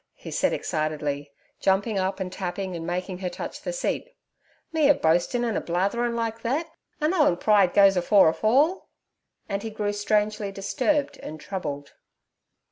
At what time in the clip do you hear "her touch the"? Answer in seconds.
3.19-3.71